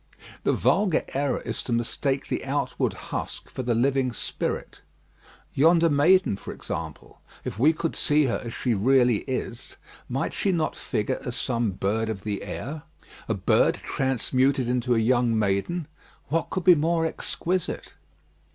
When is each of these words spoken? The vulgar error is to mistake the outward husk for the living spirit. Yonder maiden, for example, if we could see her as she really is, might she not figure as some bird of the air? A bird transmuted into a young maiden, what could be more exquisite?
The 0.41 0.51
vulgar 0.51 1.03
error 1.13 1.41
is 1.41 1.61
to 1.61 1.71
mistake 1.71 2.27
the 2.27 2.43
outward 2.43 2.93
husk 3.13 3.51
for 3.51 3.61
the 3.61 3.75
living 3.75 4.13
spirit. 4.13 4.81
Yonder 5.53 5.91
maiden, 5.91 6.37
for 6.37 6.51
example, 6.51 7.21
if 7.45 7.59
we 7.59 7.71
could 7.71 7.95
see 7.95 8.25
her 8.25 8.41
as 8.43 8.51
she 8.51 8.73
really 8.73 9.17
is, 9.27 9.77
might 10.09 10.33
she 10.33 10.51
not 10.51 10.75
figure 10.75 11.21
as 11.23 11.35
some 11.35 11.69
bird 11.73 12.09
of 12.09 12.23
the 12.23 12.41
air? 12.41 12.81
A 13.29 13.35
bird 13.35 13.75
transmuted 13.75 14.67
into 14.67 14.95
a 14.95 14.99
young 14.99 15.37
maiden, 15.37 15.87
what 16.29 16.49
could 16.49 16.63
be 16.63 16.73
more 16.73 17.05
exquisite? 17.05 17.93